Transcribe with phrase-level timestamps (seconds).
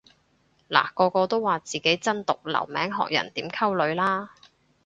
[0.67, 4.31] 嗱個個都話自己真毒留名學人點溝女啦